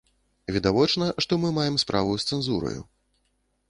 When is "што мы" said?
1.27-1.53